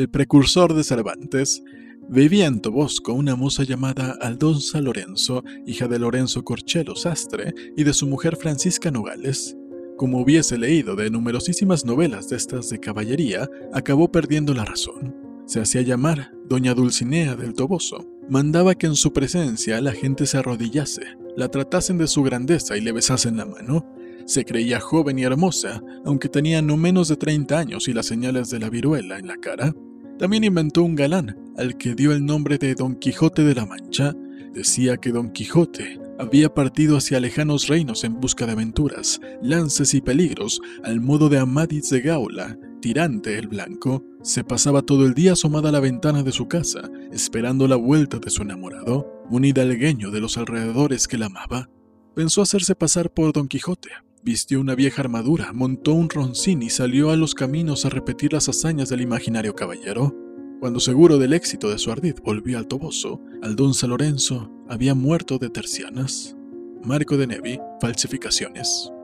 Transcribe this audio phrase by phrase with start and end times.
[0.00, 1.62] el precursor de Cervantes,
[2.08, 7.92] vivía en Tobosco una moza llamada Aldonza Lorenzo, hija de Lorenzo Corchelo Sastre y de
[7.92, 9.58] su mujer Francisca Nogales.
[9.98, 15.14] Como hubiese leído de numerosísimas novelas de estas de caballería, acabó perdiendo la razón.
[15.44, 18.08] Se hacía llamar Doña Dulcinea del Toboso.
[18.30, 21.02] Mandaba que en su presencia la gente se arrodillase,
[21.36, 23.86] la tratasen de su grandeza y le besasen la mano.
[24.24, 28.48] Se creía joven y hermosa, aunque tenía no menos de 30 años y las señales
[28.48, 29.74] de la viruela en la cara.
[30.20, 34.14] También inventó un galán, al que dio el nombre de Don Quijote de la Mancha.
[34.52, 40.02] Decía que Don Quijote había partido hacia lejanos reinos en busca de aventuras, lances y
[40.02, 45.32] peligros, al modo de Amadis de Gaula, tirante el blanco, se pasaba todo el día
[45.32, 50.10] asomada a la ventana de su casa, esperando la vuelta de su enamorado, un hidalgueño
[50.10, 51.70] de los alrededores que la amaba.
[52.14, 53.88] Pensó hacerse pasar por Don Quijote,
[54.22, 58.50] Vistió una vieja armadura, montó un roncín y salió a los caminos a repetir las
[58.50, 60.14] hazañas del imaginario caballero.
[60.60, 65.48] Cuando seguro del éxito de su ardid volvió al Toboso, Aldonza Lorenzo había muerto de
[65.48, 66.36] tercianas.
[66.84, 68.92] Marco de Nevi, falsificaciones.